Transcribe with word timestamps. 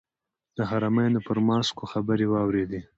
د 0.57 0.57
حرمینو 0.69 1.19
پر 1.27 1.37
ماسکو 1.47 1.83
خبرې 1.91 2.25
واورېدې. 2.29 2.81